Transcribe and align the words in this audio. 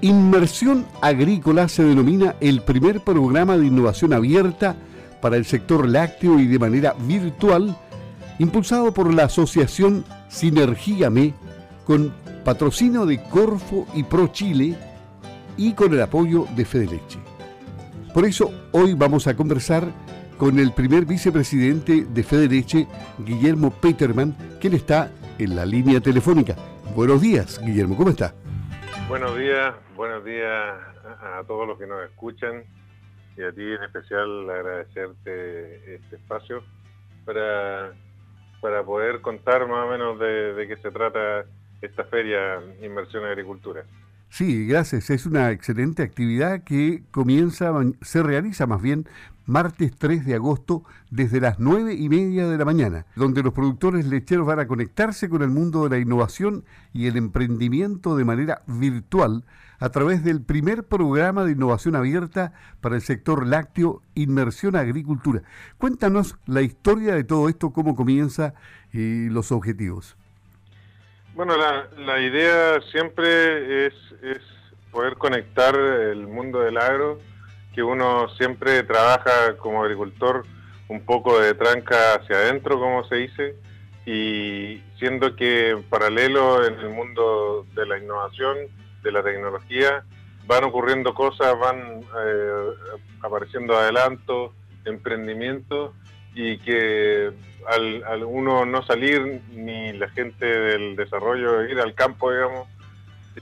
Inmersión 0.00 0.86
Agrícola 1.00 1.68
se 1.68 1.82
denomina 1.82 2.36
el 2.40 2.62
primer 2.62 3.00
programa 3.00 3.56
de 3.56 3.66
innovación 3.66 4.12
abierta 4.12 4.76
para 5.20 5.36
el 5.36 5.44
sector 5.44 5.88
lácteo 5.88 6.38
y 6.38 6.46
de 6.46 6.58
manera 6.58 6.94
virtual, 7.06 7.76
impulsado 8.38 8.94
por 8.94 9.12
la 9.12 9.24
Asociación 9.24 10.04
Sinergíame, 10.28 11.34
con 11.84 12.14
patrocinio 12.44 13.06
de 13.06 13.20
Corfo 13.24 13.86
y 13.92 14.04
Pro 14.04 14.28
Chile 14.28 14.76
y 15.56 15.72
con 15.72 15.92
el 15.92 16.00
apoyo 16.00 16.46
de 16.54 16.64
Fedeleche. 16.64 17.18
Por 18.14 18.24
eso 18.24 18.52
hoy 18.70 18.94
vamos 18.94 19.26
a 19.26 19.34
conversar 19.34 19.90
con 20.36 20.60
el 20.60 20.72
primer 20.72 21.06
vicepresidente 21.06 22.04
de 22.04 22.22
Fedeleche, 22.22 22.86
Guillermo 23.18 23.70
Peterman, 23.70 24.36
quien 24.60 24.74
está 24.74 25.10
en 25.38 25.56
la 25.56 25.66
línea 25.66 26.00
telefónica. 26.00 26.54
Buenos 26.94 27.20
días, 27.20 27.60
Guillermo, 27.64 27.96
¿cómo 27.96 28.10
está? 28.10 28.32
Buenos 29.08 29.38
días, 29.38 29.74
buenos 29.96 30.22
días 30.22 30.76
a 31.22 31.42
todos 31.46 31.66
los 31.66 31.78
que 31.78 31.86
nos 31.86 32.04
escuchan 32.04 32.62
y 33.38 33.42
a 33.42 33.50
ti 33.52 33.62
en 33.62 33.82
especial 33.82 34.50
agradecerte 34.50 35.94
este 35.94 36.16
espacio 36.16 36.62
para, 37.24 37.94
para 38.60 38.84
poder 38.84 39.22
contar 39.22 39.66
más 39.66 39.86
o 39.86 39.90
menos 39.90 40.18
de, 40.18 40.66
qué 40.68 40.76
se 40.82 40.90
trata 40.90 41.46
esta 41.80 42.04
feria 42.04 42.60
Inversión 42.82 43.24
en 43.24 43.30
Agricultura. 43.30 43.82
Sí, 44.30 44.66
gracias. 44.66 45.10
Es 45.10 45.26
una 45.26 45.50
excelente 45.50 46.02
actividad 46.02 46.62
que 46.62 47.02
comienza, 47.10 47.72
se 48.02 48.22
realiza 48.22 48.66
más 48.66 48.82
bien 48.82 49.06
martes 49.46 49.96
3 49.96 50.26
de 50.26 50.34
agosto 50.34 50.84
desde 51.10 51.40
las 51.40 51.58
9 51.58 51.94
y 51.94 52.08
media 52.10 52.46
de 52.46 52.58
la 52.58 52.66
mañana, 52.66 53.06
donde 53.16 53.42
los 53.42 53.54
productores 53.54 54.06
lecheros 54.06 54.46
van 54.46 54.60
a 54.60 54.68
conectarse 54.68 55.30
con 55.30 55.42
el 55.42 55.48
mundo 55.48 55.84
de 55.84 55.90
la 55.90 55.98
innovación 55.98 56.64
y 56.92 57.06
el 57.06 57.16
emprendimiento 57.16 58.14
de 58.16 58.26
manera 58.26 58.62
virtual 58.66 59.44
a 59.80 59.88
través 59.88 60.22
del 60.22 60.42
primer 60.42 60.84
programa 60.84 61.44
de 61.44 61.52
innovación 61.52 61.96
abierta 61.96 62.52
para 62.80 62.96
el 62.96 63.02
sector 63.02 63.46
lácteo, 63.46 64.02
Inmersión 64.14 64.76
Agricultura. 64.76 65.42
Cuéntanos 65.78 66.36
la 66.46 66.60
historia 66.60 67.14
de 67.14 67.24
todo 67.24 67.48
esto, 67.48 67.70
cómo 67.70 67.96
comienza 67.96 68.52
y 68.92 69.30
los 69.30 69.50
objetivos. 69.50 70.16
Bueno, 71.38 71.54
la, 71.56 72.18
idea 72.18 72.80
siempre 72.90 73.86
es, 73.86 73.94
poder 74.90 75.14
conectar 75.14 75.72
el 75.76 76.26
mundo 76.26 76.58
del 76.58 76.76
agro, 76.76 77.20
que 77.72 77.80
uno 77.80 78.28
siempre 78.30 78.82
trabaja 78.82 79.56
como 79.58 79.84
agricultor 79.84 80.44
un 80.88 81.06
poco 81.06 81.38
de 81.38 81.54
tranca 81.54 82.14
hacia 82.14 82.38
adentro, 82.38 82.80
como 82.80 83.04
se 83.04 83.14
dice, 83.14 83.54
y 84.04 84.82
siendo 84.98 85.36
que 85.36 85.70
en 85.70 85.84
paralelo 85.84 86.66
en 86.66 86.74
el 86.74 86.88
mundo 86.88 87.64
de 87.72 87.86
la 87.86 87.98
innovación, 87.98 88.56
de 89.04 89.12
la 89.12 89.22
tecnología, 89.22 90.02
van 90.44 90.64
ocurriendo 90.64 91.14
cosas, 91.14 91.56
van 91.56 92.00
eh, 92.20 92.62
apareciendo 93.22 93.78
adelantos, 93.78 94.50
emprendimientos, 94.84 95.92
y 96.34 96.58
que 96.58 97.30
al, 97.66 98.24
uno 98.24 98.64
no 98.64 98.82
salir, 98.84 99.42
ni 99.52 99.92
la 99.92 100.08
gente 100.10 100.46
del 100.46 100.96
desarrollo 100.96 101.64
ir 101.64 101.80
al 101.80 101.94
campo, 101.94 102.32
digamos, 102.32 102.68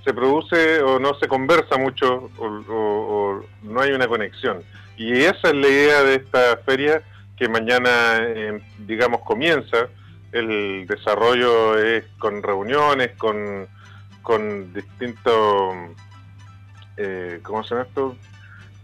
se 0.04 0.12
produce 0.12 0.80
o 0.82 0.98
no 0.98 1.14
se 1.14 1.28
conversa 1.28 1.76
mucho 1.78 2.30
o, 2.38 3.40
no 3.62 3.80
hay 3.80 3.92
una 3.92 4.08
conexión. 4.08 4.62
Y 4.96 5.12
esa 5.12 5.48
es 5.48 5.54
la 5.54 5.68
idea 5.68 6.02
de 6.02 6.14
esta 6.16 6.56
feria 6.58 7.02
que 7.36 7.48
mañana, 7.48 8.18
eh, 8.20 8.60
digamos, 8.78 9.20
comienza. 9.22 9.88
El 10.32 10.86
desarrollo 10.86 11.78
es 11.78 12.04
con 12.18 12.42
reuniones, 12.42 13.12
con, 13.16 13.68
con 14.22 14.72
distintos, 14.72 15.74
eh, 16.96 17.40
¿cómo 17.42 17.62
se 17.62 17.74
llama 17.74 17.86
esto? 17.86 18.16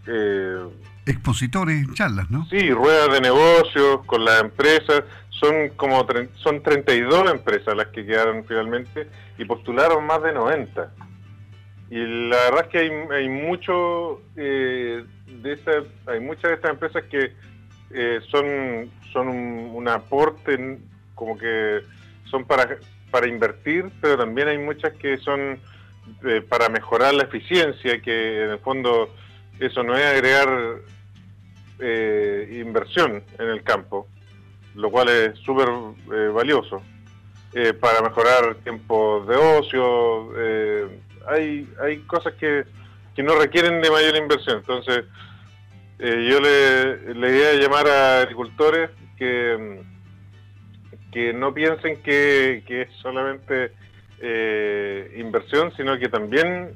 Eh, 0.07 0.63
expositores, 1.05 1.85
charlas, 1.93 2.29
¿no? 2.29 2.45
Sí, 2.45 2.71
ruedas 2.71 3.11
de 3.13 3.21
negocios 3.21 4.05
con 4.05 4.23
las 4.25 4.41
empresas. 4.41 5.03
Son 5.29 5.69
como 5.75 6.05
son 6.35 6.63
32 6.63 7.31
empresas 7.31 7.75
las 7.75 7.87
que 7.87 8.05
quedaron 8.05 8.45
finalmente 8.45 9.07
y 9.37 9.45
postularon 9.45 10.05
más 10.05 10.21
de 10.21 10.33
90. 10.33 10.91
Y 11.89 11.97
la 12.29 12.37
verdad 12.37 12.65
es 12.65 12.67
que 12.69 12.77
hay, 12.79 12.91
hay 13.11 13.29
mucho 13.29 14.21
eh, 14.35 15.03
de 15.27 15.53
esa, 15.53 15.71
hay 16.07 16.19
muchas 16.19 16.43
de 16.43 16.53
estas 16.53 16.71
empresas 16.71 17.03
que 17.03 17.33
eh, 17.91 18.19
son 18.31 18.89
son 19.11 19.27
un, 19.27 19.87
aporte 19.87 20.79
como 21.13 21.37
que 21.37 21.81
son 22.25 22.45
para 22.45 22.77
para 23.11 23.27
invertir, 23.27 23.91
pero 24.01 24.17
también 24.17 24.47
hay 24.47 24.57
muchas 24.57 24.93
que 24.93 25.17
son 25.17 25.59
eh, 26.25 26.41
para 26.41 26.67
mejorar 26.69 27.13
la 27.13 27.23
eficiencia, 27.23 28.01
que 28.01 28.45
en 28.45 28.49
el 28.51 28.59
fondo 28.59 29.13
eso 29.59 29.83
no 29.83 29.95
es 29.95 30.05
agregar 30.05 30.81
eh, 31.79 32.59
inversión 32.65 33.23
en 33.37 33.47
el 33.47 33.63
campo, 33.63 34.07
lo 34.75 34.89
cual 34.89 35.09
es 35.09 35.37
súper 35.39 35.67
eh, 35.67 36.27
valioso. 36.33 36.81
Eh, 37.53 37.73
para 37.73 38.01
mejorar 38.01 38.55
tiempos 38.63 39.27
de 39.27 39.35
ocio, 39.35 40.31
hay, 41.27 41.69
hay 41.81 41.99
cosas 41.99 42.33
que, 42.33 42.63
que 43.15 43.21
no 43.21 43.35
requieren 43.35 43.79
de 43.79 43.91
mayor 43.91 44.15
inversión. 44.15 44.57
Entonces, 44.57 45.05
yo 45.99 46.39
le, 46.41 47.13
le 47.13 47.29
idea 47.29 47.49
de 47.49 47.59
llamar 47.59 47.87
a 47.87 48.21
agricultores 48.21 48.89
que, 49.17 49.83
que 51.11 51.31
no 51.31 51.53
piensen 51.53 52.01
que, 52.01 52.63
que 52.65 52.81
es 52.81 52.89
solamente 53.01 53.71
inversión, 55.17 55.71
sino 55.75 55.97
que 55.99 56.07
también 56.09 56.75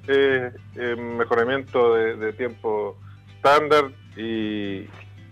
mejoramiento 1.17 1.95
de, 1.95 2.17
de 2.17 2.33
tiempo 2.33 2.97
estándar 3.37 3.91
y, 4.17 4.85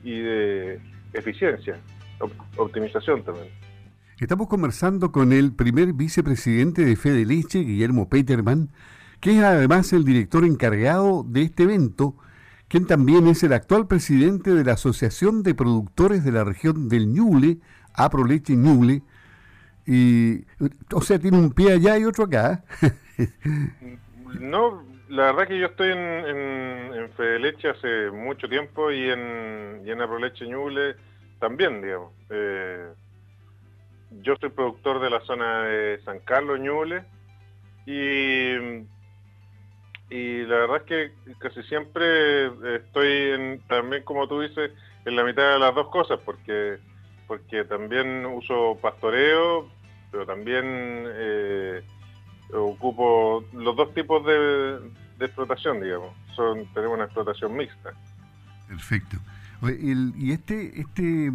de 0.03 0.79
eficiencia, 1.13 1.79
optimización 2.57 3.23
también. 3.23 3.47
Estamos 4.19 4.47
conversando 4.47 5.11
con 5.11 5.33
el 5.33 5.53
primer 5.53 5.93
vicepresidente 5.93 6.85
de 6.85 6.95
Fede 6.95 7.25
Leche, 7.25 7.59
Guillermo 7.59 8.07
Peterman, 8.07 8.69
que 9.19 9.37
es 9.37 9.43
además 9.43 9.91
el 9.91 10.05
director 10.05 10.45
encargado 10.45 11.25
de 11.27 11.41
este 11.41 11.63
evento, 11.63 12.15
quien 12.69 12.85
también 12.85 13.27
es 13.27 13.43
el 13.43 13.53
actual 13.53 13.87
presidente 13.87 14.53
de 14.53 14.63
la 14.63 14.73
Asociación 14.73 15.43
de 15.43 15.53
Productores 15.53 16.23
de 16.23 16.31
la 16.31 16.43
región 16.43 16.87
del 16.87 17.11
Ñuble, 17.11 17.57
Aproleche 17.93 18.55
Ñuble, 18.55 19.01
y, 19.85 20.45
o 20.93 21.01
sea, 21.01 21.19
tiene 21.19 21.37
un 21.37 21.51
pie 21.51 21.73
allá 21.73 21.97
y 21.97 22.05
otro 22.05 22.25
acá. 22.25 22.63
no, 24.39 24.83
la 25.09 25.25
verdad 25.25 25.47
que 25.47 25.59
yo 25.59 25.67
estoy 25.67 25.91
en, 25.91 25.99
en, 25.99 27.09
Fedeleche 27.15 27.69
hace 27.69 28.11
mucho 28.11 28.49
tiempo 28.49 28.91
y 28.91 29.09
en, 29.09 29.81
y 29.85 29.91
en 29.91 30.01
Aproleche 30.01 30.47
Ñuble 30.47 30.95
también, 31.39 31.81
digamos. 31.81 32.11
Eh, 32.29 32.87
yo 34.21 34.35
soy 34.39 34.49
productor 34.49 34.99
de 34.99 35.09
la 35.09 35.21
zona 35.21 35.63
de 35.63 36.01
San 36.03 36.19
Carlos 36.19 36.59
Ñuble 36.59 37.03
y, 37.85 38.55
y 40.09 40.43
la 40.43 40.55
verdad 40.55 40.77
es 40.77 40.83
que 40.83 41.11
casi 41.39 41.61
siempre 41.63 42.47
estoy 42.75 43.61
también, 43.67 44.03
como 44.03 44.27
tú 44.27 44.41
dices, 44.41 44.71
en 45.05 45.15
la 45.15 45.23
mitad 45.23 45.53
de 45.53 45.59
las 45.59 45.75
dos 45.75 45.89
cosas, 45.89 46.19
porque, 46.25 46.79
porque 47.27 47.63
también 47.65 48.25
uso 48.25 48.77
pastoreo, 48.81 49.69
pero 50.11 50.25
también... 50.25 50.63
Eh, 50.65 51.83
ocupo 52.53 53.43
los 53.53 53.75
dos 53.75 53.93
tipos 53.93 54.25
de, 54.25 54.79
explotación, 55.19 55.81
digamos. 55.81 56.13
Son, 56.35 56.65
tenemos 56.73 56.95
una 56.95 57.05
explotación 57.05 57.55
mixta. 57.55 57.93
Perfecto. 58.67 59.17
y 59.63 60.31
este, 60.31 60.79
este 60.79 61.31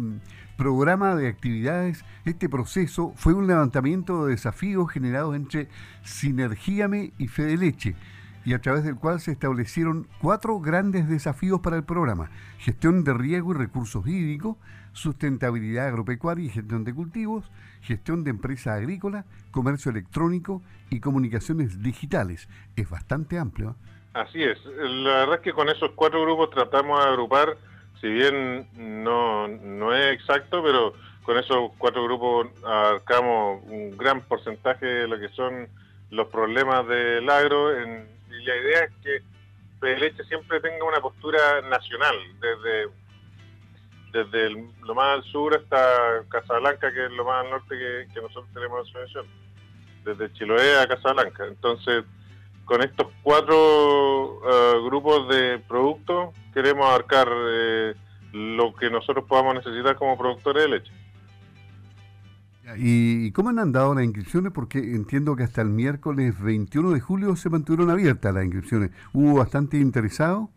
programa 0.57 1.15
de 1.15 1.27
actividades, 1.27 2.05
este 2.25 2.47
proceso, 2.47 3.13
fue 3.15 3.33
un 3.33 3.47
levantamiento 3.47 4.25
de 4.25 4.31
desafíos 4.31 4.91
generados 4.91 5.35
entre 5.35 5.67
Sinergíame 6.03 7.11
y 7.17 7.27
Fedeleche, 7.27 7.95
y 8.43 8.53
a 8.53 8.59
través 8.61 8.83
del 8.83 8.95
cual 8.95 9.19
se 9.19 9.31
establecieron 9.31 10.07
cuatro 10.21 10.59
grandes 10.59 11.07
desafíos 11.07 11.59
para 11.61 11.77
el 11.77 11.83
programa. 11.83 12.31
Gestión 12.57 13.03
de 13.03 13.13
riego 13.13 13.53
y 13.53 13.57
recursos 13.57 14.05
hídricos, 14.07 14.57
sustentabilidad 14.93 15.87
agropecuaria 15.87 16.45
y 16.45 16.49
gestión 16.49 16.83
de 16.83 16.93
cultivos, 16.93 17.45
gestión 17.81 18.23
de 18.23 18.31
empresas 18.31 18.77
agrícolas, 18.77 19.25
comercio 19.51 19.91
electrónico 19.91 20.61
y 20.89 20.99
comunicaciones 20.99 21.81
digitales. 21.81 22.49
Es 22.75 22.89
bastante 22.89 23.37
amplio. 23.37 23.71
¿eh? 23.71 23.91
Así 24.13 24.43
es. 24.43 24.57
La 24.75 25.17
verdad 25.17 25.35
es 25.35 25.41
que 25.41 25.53
con 25.53 25.69
esos 25.69 25.91
cuatro 25.91 26.21
grupos 26.21 26.49
tratamos 26.49 27.03
de 27.03 27.09
agrupar, 27.09 27.57
si 28.01 28.07
bien 28.07 28.67
no, 28.75 29.47
no 29.47 29.93
es 29.93 30.13
exacto, 30.13 30.61
pero 30.63 30.93
con 31.23 31.37
esos 31.37 31.71
cuatro 31.77 32.03
grupos 32.03 32.47
abarcamos 32.63 33.61
un 33.67 33.95
gran 33.97 34.21
porcentaje 34.21 34.85
de 34.85 35.07
lo 35.07 35.19
que 35.19 35.29
son 35.29 35.67
los 36.09 36.27
problemas 36.27 36.87
del 36.87 37.29
agro. 37.29 37.77
En, 37.77 38.20
y 38.41 38.45
la 38.45 38.55
idea 38.55 38.83
es 38.83 38.91
que 39.01 39.21
Leche 39.81 40.23
siempre 40.25 40.59
tenga 40.59 40.85
una 40.85 41.01
postura 41.01 41.61
nacional, 41.61 42.15
desde 42.39 42.91
desde 44.11 44.49
lo 44.49 44.95
más 44.95 45.17
al 45.17 45.23
sur 45.23 45.55
hasta 45.55 46.23
Casablanca, 46.29 46.91
que 46.91 47.05
es 47.05 47.11
lo 47.11 47.25
más 47.25 47.45
al 47.45 47.51
norte 47.51 47.77
que, 47.77 48.21
nosotros 48.21 48.47
tenemos 48.53 48.79
en 48.79 48.93
subvención, 48.93 49.25
desde 50.03 50.33
Chiloé 50.33 50.79
a 50.79 50.87
Casablanca. 50.87 51.45
Entonces, 51.45 52.03
con 52.65 52.81
estos 52.81 53.07
cuatro 53.23 54.39
uh, 54.39 54.85
grupos 54.85 55.29
de 55.29 55.59
productos 55.59 56.35
queremos 56.53 56.85
abarcar 56.87 57.27
eh, 57.31 57.95
lo 58.33 58.73
que 58.75 58.89
nosotros 58.89 59.25
podamos 59.27 59.55
necesitar 59.55 59.95
como 59.95 60.17
productores 60.17 60.63
de 60.63 60.69
leche. 60.69 60.91
¿Y 62.77 63.31
cómo 63.31 63.49
han 63.49 63.59
andado 63.59 63.95
las 63.95 64.03
inscripciones? 64.03 64.51
Porque 64.51 64.79
entiendo 64.79 65.35
que 65.35 65.43
hasta 65.43 65.61
el 65.61 65.69
miércoles 65.69 66.39
21 66.41 66.91
de 66.91 66.99
julio 66.99 67.35
se 67.35 67.49
mantuvieron 67.49 67.89
abiertas 67.89 68.33
las 68.33 68.43
inscripciones. 68.43 68.91
¿Hubo 69.13 69.39
bastante 69.39 69.77
interesado 69.77 70.49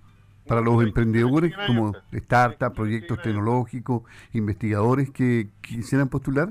para 0.46 0.60
los 0.60 0.82
emprendedores 0.82 1.54
como 1.66 1.94
startups, 2.12 2.76
proyectos 2.76 3.22
tecnológicos, 3.22 4.02
investigadores 4.34 5.10
que 5.10 5.48
quisieran 5.62 6.08
postular? 6.08 6.50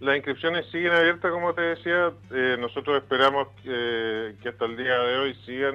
Las 0.00 0.16
inscripciones 0.16 0.66
siguen 0.70 0.92
abiertas, 0.92 1.32
como 1.32 1.52
te 1.54 1.62
decía. 1.62 2.12
Eh, 2.30 2.56
nosotros 2.60 3.02
esperamos 3.02 3.48
que 3.62 4.48
hasta 4.48 4.64
el 4.66 4.76
día 4.76 4.98
de 4.98 5.16
hoy 5.18 5.34
sigan. 5.46 5.74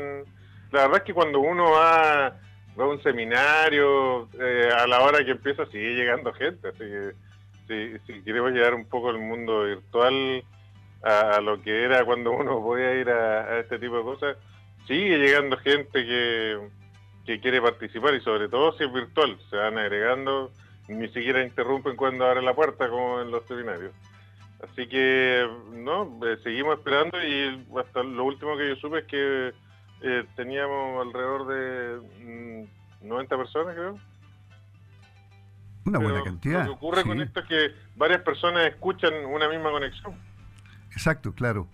La 0.72 0.84
verdad 0.84 0.98
es 0.98 1.04
que 1.04 1.14
cuando 1.14 1.40
uno 1.40 1.72
va, 1.72 2.28
a 2.28 2.86
un 2.86 3.02
seminario, 3.04 4.30
eh, 4.40 4.70
a 4.78 4.88
la 4.88 5.02
hora 5.02 5.26
que 5.26 5.32
empieza 5.32 5.66
sigue 5.66 5.96
llegando 5.96 6.32
gente. 6.32 6.70
Así 6.70 6.80
que 6.80 7.29
si, 7.70 8.22
queremos 8.24 8.52
llegar 8.52 8.74
un 8.74 8.86
poco 8.86 9.12
el 9.12 9.20
mundo 9.20 9.64
virtual 9.64 10.44
a, 11.04 11.40
lo 11.40 11.62
que 11.62 11.84
era 11.84 12.04
cuando 12.04 12.32
uno 12.32 12.62
podía 12.62 12.96
ir 12.96 13.10
a, 13.10 13.60
este 13.60 13.80
tipo 13.80 13.98
de 13.98 14.04
cosas, 14.04 14.38
sigue 14.88 15.18
llegando 15.18 15.58
gente 15.58 16.06
que, 16.06 16.60
que 17.26 17.40
quiere 17.40 17.62
participar 17.62 18.16
y 18.16 18.22
sobre 18.22 18.50
todo 18.50 18.74
si 18.74 18.84
es 18.84 18.92
virtual, 18.92 19.38
se 19.50 19.56
van 19.56 19.78
agregando, 19.78 20.52
ni 20.88 21.08
siquiera 21.10 21.44
interrumpen 21.44 21.96
cuando 21.96 22.26
abren 22.26 22.46
la 22.46 22.56
puerta 22.56 22.90
como 22.90 23.22
en 23.22 23.32
los 23.32 23.46
seminarios. 23.46 23.94
Así 24.62 24.88
que, 24.88 25.48
no, 25.72 26.20
eh, 26.26 26.38
seguimos 26.44 26.80
esperando 26.80 27.18
y 27.24 27.66
hasta 27.78 28.04
lo 28.04 28.26
último 28.26 28.58
que 28.58 28.70
yo 28.70 28.76
supe 28.76 29.00
es 29.00 29.06
que 29.06 29.54
eh, 30.02 30.26
teníamos 30.36 31.06
alrededor 31.06 31.48
de 31.48 32.58
90 33.02 33.36
mm, 33.36 33.40
personas, 33.40 33.76
creo. 33.76 34.00
Una 35.90 36.00
buena 36.00 36.24
cantidad. 36.24 36.60
Lo 36.60 36.66
que 36.66 36.72
ocurre 36.72 37.04
con 37.04 37.22
esto 37.22 37.42
es 37.42 37.46
que 37.48 37.72
varias 37.96 38.22
personas 38.22 38.66
escuchan 38.68 39.14
una 39.26 39.50
misma 39.50 39.72
conexión. 39.72 40.14
Exacto, 40.92 41.34
claro. 41.34 41.68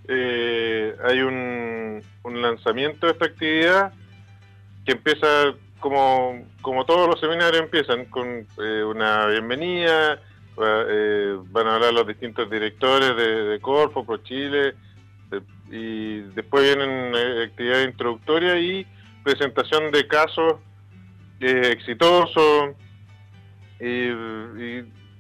eh, 0.08 0.96
hay 1.04 1.22
un, 1.22 2.04
un 2.22 2.42
lanzamiento 2.42 3.08
de 3.08 3.14
esta 3.14 3.26
actividad 3.26 3.94
que 4.86 4.92
empieza 4.92 5.56
como, 5.84 6.86
todos 6.86 7.10
los 7.10 7.20
seminarios 7.20 7.62
empiezan 7.62 8.06
con 8.06 8.48
eh, 8.58 8.84
una 8.84 9.28
bienvenida, 9.28 10.22
eh, 10.58 11.38
van 11.52 11.68
a 11.68 11.76
hablar 11.76 11.94
los 11.94 12.08
distintos 12.08 12.50
directores 12.50 13.18
de, 13.18 13.60
Corfo, 13.60 14.06
Pro 14.06 14.18
Chile, 14.18 14.76
y 15.70 16.22
después 16.36 16.64
vienen 16.64 17.14
eh, 17.16 17.44
actividades 17.50 17.90
introductorias 17.90 18.58
y 18.60 18.88
presentación 19.24 19.92
de 19.92 20.08
casos 20.08 20.56
exitosos. 21.42 22.76
Y, 23.82 24.08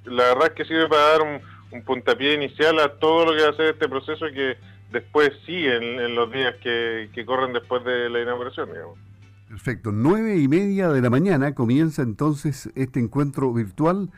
la 0.05 0.23
verdad 0.33 0.47
es 0.47 0.51
que 0.51 0.65
sirve 0.65 0.87
para 0.87 1.01
dar 1.01 1.21
un, 1.21 1.83
puntapié 1.83 2.35
inicial 2.35 2.79
a 2.79 2.99
todo 2.99 3.25
lo 3.25 3.35
que 3.35 3.43
va 3.43 3.49
a 3.49 3.55
ser 3.55 3.65
este 3.73 3.89
proceso 3.89 4.27
y 4.27 4.33
que 4.33 4.57
después 4.91 5.31
sigue 5.45 5.75
en, 5.75 6.15
los 6.15 6.31
días 6.31 6.55
que, 6.61 7.09
que 7.13 7.25
corren 7.25 7.51
después 7.51 7.83
de 7.83 8.09
la 8.09 8.21
inauguración, 8.21 8.71
digamos. 8.71 9.12
Perfecto. 9.53 9.91
Nueve 9.91 10.37
y 10.37 10.47
media 10.47 10.89
de 10.89 10.99
la 10.99 11.11
mañana 11.11 11.53
comienza 11.53 12.01
entonces 12.01 12.71
este 12.75 12.99
encuentro 12.99 13.53
virtual 13.53 14.09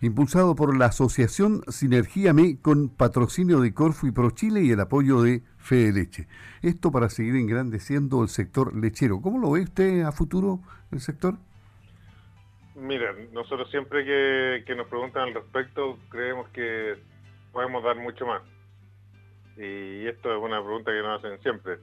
impulsado 0.00 0.54
por 0.54 0.74
la 0.74 0.86
Asociación 0.86 1.60
Sinergia 1.68 2.32
Me 2.32 2.58
con 2.62 2.88
patrocinio 2.88 3.60
de 3.60 3.74
Corfu 3.74 4.06
y 4.06 4.12
ProChile 4.12 4.62
y 4.62 4.70
el 4.70 4.80
apoyo 4.80 5.20
de 5.20 5.42
Fede 5.58 5.92
Leche. 5.92 6.26
Esto 6.62 6.90
para 6.90 7.10
seguir 7.10 7.36
engrandeciendo 7.36 8.22
el 8.22 8.30
sector 8.30 8.74
lechero. 8.74 9.20
¿Cómo 9.20 9.38
lo 9.38 9.50
ve 9.50 9.60
usted 9.60 10.04
a 10.04 10.10
futuro 10.10 10.60
el 10.90 11.00
sector? 11.00 11.34
Mira, 12.74 13.14
nosotros 13.34 13.70
siempre 13.70 14.06
que, 14.06 14.64
que 14.64 14.74
nos 14.74 14.88
preguntan 14.88 15.24
al 15.24 15.34
respecto 15.34 15.98
creemos 16.08 16.48
que 16.48 16.96
podemos 17.52 17.84
dar 17.84 17.96
mucho 17.96 18.24
más. 18.24 18.40
Y 19.58 20.06
esto 20.06 20.34
es 20.34 20.42
una 20.42 20.62
pregunta 20.64 20.90
que 20.92 21.02
nos 21.02 21.22
hacen 21.22 21.38
siempre 21.42 21.76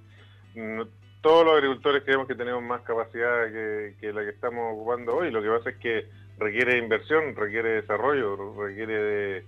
todos 1.26 1.44
los 1.44 1.56
agricultores 1.56 2.04
creemos 2.04 2.28
que 2.28 2.36
tenemos 2.36 2.62
más 2.62 2.82
capacidad 2.82 3.52
que, 3.52 4.14
la 4.14 4.22
que 4.22 4.30
estamos 4.30 4.76
ocupando 4.76 5.16
hoy. 5.16 5.32
Lo 5.32 5.42
que 5.42 5.50
pasa 5.50 5.72
es 5.72 5.78
que 5.78 6.08
requiere 6.38 6.78
inversión, 6.78 7.36
requiere 7.36 7.82
desarrollo, 7.82 8.54
requiere 8.54 9.44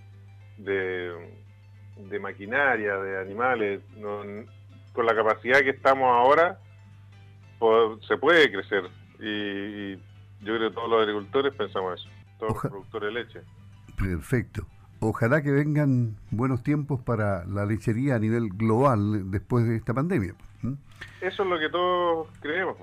de, 0.58 1.16
de, 1.98 2.20
maquinaria, 2.20 2.96
de 2.96 3.22
animales. 3.22 3.82
con 4.92 5.06
la 5.06 5.16
capacidad 5.16 5.60
que 5.60 5.70
estamos 5.70 6.10
ahora, 6.10 6.58
se 8.08 8.18
puede 8.18 8.52
crecer. 8.52 8.86
Y, 9.20 9.98
yo 10.44 10.56
creo 10.56 10.70
que 10.70 10.76
todos 10.76 10.90
los 10.90 11.02
agricultores 11.02 11.54
pensamos 11.54 12.02
eso, 12.02 12.10
todos 12.40 12.54
los 12.54 12.62
productores 12.72 13.14
de 13.14 13.22
leche. 13.22 13.42
Perfecto. 13.96 14.66
Ojalá 15.00 15.42
que 15.44 15.52
vengan 15.52 16.16
buenos 16.32 16.64
tiempos 16.64 17.02
para 17.02 17.46
la 17.46 17.66
lechería 17.66 18.16
a 18.16 18.20
nivel 18.20 18.50
global 18.50 19.30
después 19.30 19.68
de 19.68 19.76
esta 19.76 19.94
pandemia. 19.94 20.34
Eso 21.22 21.44
es 21.44 21.50
lo 21.50 21.60
que 21.60 21.70
todos 21.70 22.28
creemos. 22.40 22.78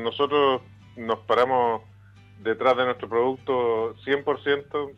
Nosotros 0.00 0.62
nos 0.96 1.18
paramos 1.20 1.82
detrás 2.42 2.76
de 2.76 2.84
nuestro 2.84 3.08
producto 3.08 3.96
100%. 3.96 4.92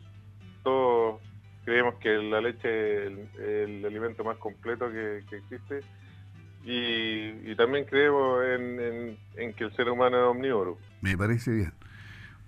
Todos 0.63 1.21
creemos 1.65 1.95
que 1.95 2.09
la 2.17 2.41
leche 2.41 3.07
es 3.07 3.13
el, 3.39 3.85
alimento 3.85 4.23
más 4.23 4.37
completo 4.37 4.91
que, 4.91 5.23
existe. 5.31 5.81
Y, 6.63 7.55
también 7.55 7.85
creemos 7.85 8.43
en, 8.45 9.53
que 9.53 9.63
el 9.63 9.75
ser 9.75 9.89
humano 9.89 10.17
es 10.17 10.23
omnívoro. 10.23 10.77
Me 11.01 11.17
parece 11.17 11.51
bien. 11.51 11.73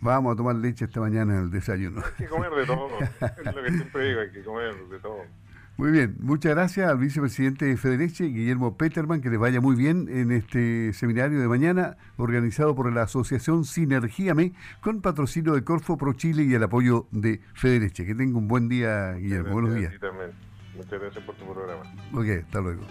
Vamos 0.01 0.33
a 0.33 0.36
tomar 0.36 0.56
leche 0.56 0.86
esta 0.86 1.00
mañana 1.00 1.36
en 1.36 1.44
el 1.44 1.51
desayuno. 1.51 2.01
Hay 2.03 2.25
que 2.25 2.27
comer 2.27 2.51
de 2.51 2.65
todo. 2.65 2.89
es 3.00 3.56
lo 3.56 3.63
que 3.63 3.71
siempre 3.71 4.07
digo, 4.07 4.21
hay 4.21 4.31
que 4.31 4.44
comer 4.44 4.75
de 4.89 5.00
todo. 5.00 5.21
Muy 5.77 5.92
bien, 5.92 6.15
muchas 6.19 6.53
gracias 6.53 6.89
al 6.89 6.98
vicepresidente 6.98 7.65
de 7.65 7.77
Federici, 7.77 8.25
Guillermo 8.25 8.77
Peterman, 8.77 9.21
que 9.21 9.30
les 9.30 9.39
vaya 9.39 9.62
muy 9.62 9.75
bien 9.75 10.07
en 10.09 10.31
este 10.31 10.94
seminario 10.94 11.39
de 11.39 11.48
mañana 11.48 11.98
organizado 12.18 12.75
por 12.75 12.92
la 12.92 13.04
Asociación 13.04 13.66
Sinergia 13.66 14.35
Me 14.35 14.54
con 14.81 15.02
patrocinio 15.02 15.54
de 15.54 15.64
Corfo 15.64 15.97
Pro 15.97 16.14
Chile 16.14 16.44
y 16.44 16.54
el 16.54 16.64
apoyo 16.64 17.07
de 17.11 17.42
Federici. 17.54 18.06
Que 18.06 18.14
tenga 18.14 18.37
un 18.37 18.47
buen 18.47 18.69
día, 18.69 19.14
Guillermo. 19.14 19.54
Buenos 19.54 19.76
días. 19.76 19.94
Muchas 20.76 20.99
gracias 20.99 21.23
por 21.23 21.35
tu 21.35 21.52
programa. 21.52 21.81
Ok, 22.14 22.44
hasta 22.45 22.61
luego. 22.61 22.81